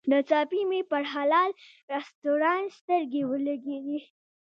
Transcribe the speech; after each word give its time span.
ناڅاپي 0.09 0.61
مې 0.69 0.79
پر 0.91 1.01
حلال 1.13 1.51
رسټورانټ 1.93 2.67
سترګې 2.79 3.21
ولګېدې. 3.31 3.99